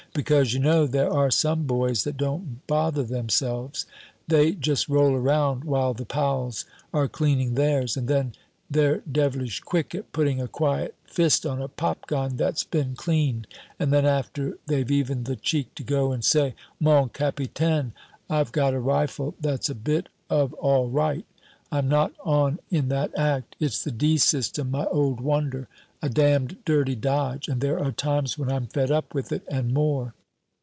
Because, 0.13 0.53
you 0.53 0.59
know, 0.59 0.87
there 0.87 1.09
are 1.09 1.31
some 1.31 1.63
boys 1.63 2.03
that 2.03 2.17
don't 2.17 2.67
bother 2.67 3.01
themselves; 3.01 3.85
they 4.27 4.51
just 4.51 4.89
roll 4.89 5.13
around 5.13 5.63
while 5.63 5.93
the 5.93 6.03
pals 6.03 6.65
are 6.93 7.07
cleaning 7.07 7.55
theirs, 7.55 7.95
and 7.95 8.09
then 8.09 8.33
they're 8.69 9.03
devilish 9.09 9.61
quick 9.61 9.95
at 9.95 10.11
putting 10.11 10.41
a 10.41 10.49
quiet 10.49 10.95
fist 11.05 11.45
on 11.45 11.61
a 11.61 11.69
popgun 11.69 12.35
that's 12.35 12.65
been 12.65 12.93
cleaned; 12.93 13.47
and 13.79 13.93
then 13.93 14.05
after 14.05 14.57
they've 14.67 14.91
even 14.91 15.23
the 15.23 15.37
cheek 15.37 15.73
to 15.75 15.83
go 15.83 16.11
and 16.11 16.25
say, 16.25 16.55
'Mon 16.77 17.07
capitaine, 17.07 17.93
I've 18.29 18.51
got 18.51 18.73
a 18.73 18.79
rifle 18.81 19.35
that's 19.39 19.69
a 19.69 19.75
bit 19.75 20.09
of 20.29 20.51
all 20.55 20.89
right.' 20.89 21.25
I'm 21.71 21.87
not 21.87 22.11
on 22.25 22.59
in 22.69 22.89
that 22.89 23.17
act. 23.17 23.55
It's 23.61 23.81
the 23.81 23.91
D 23.91 24.17
system, 24.17 24.71
my 24.71 24.83
old 24.87 25.21
wonder 25.21 25.69
a 26.03 26.09
damned 26.09 26.57
dirty 26.65 26.95
dodge, 26.95 27.47
and 27.47 27.61
there 27.61 27.79
are 27.79 27.91
times 27.91 28.35
when 28.35 28.51
I'm 28.51 28.65
fed 28.65 28.89
up 28.89 29.13
with 29.13 29.31
it, 29.31 29.43
and 29.47 29.71
more." 29.71 30.15